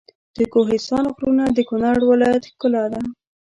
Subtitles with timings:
[0.37, 3.01] د کوهستان غرونه د کنړ ولایت ښکلا ده.